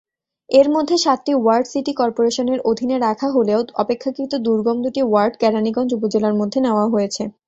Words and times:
এর 0.49 0.67
মধ্যে 0.75 0.95
সাতটি 0.97 1.31
ওয়ার্ড 1.35 1.65
সিটি 1.67 1.93
করপোরেশনের 1.93 2.59
অধীনে 2.69 2.97
রাখা 2.99 3.27
হলেও 3.35 3.59
অপেক্ষাকৃত 3.75 4.31
দুর্গম 4.45 4.77
দুটি 4.85 5.01
ওয়ার্ড 5.05 5.33
কেরানীগঞ্জ 5.41 5.89
উপজেলার 5.97 6.35
মধ্যে 6.41 6.59
নেওয়া 6.65 6.85
হয়েছে। 6.93 7.23